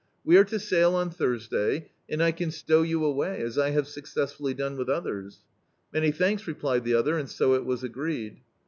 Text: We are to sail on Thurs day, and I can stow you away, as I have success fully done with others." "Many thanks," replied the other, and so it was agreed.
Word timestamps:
We 0.23 0.35
are 0.37 0.45
to 0.45 0.57
sail 0.57 0.95
on 0.95 1.11
Thurs 1.11 1.47
day, 1.47 1.91
and 2.09 2.23
I 2.23 2.31
can 2.31 2.49
stow 2.49 2.81
you 2.81 3.05
away, 3.05 3.39
as 3.41 3.59
I 3.59 3.69
have 3.69 3.87
success 3.87 4.33
fully 4.33 4.55
done 4.55 4.75
with 4.75 4.89
others." 4.89 5.43
"Many 5.93 6.11
thanks," 6.11 6.47
replied 6.47 6.85
the 6.85 6.95
other, 6.95 7.19
and 7.19 7.29
so 7.29 7.53
it 7.53 7.65
was 7.65 7.83
agreed. 7.83 8.39